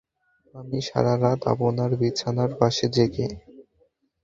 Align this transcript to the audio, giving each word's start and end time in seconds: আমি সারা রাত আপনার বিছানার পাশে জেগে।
আমি 0.55 0.79
সারা 0.87 1.13
রাত 1.23 1.41
আপনার 1.51 1.91
বিছানার 2.01 2.51
পাশে 2.59 2.85
জেগে। 2.95 3.27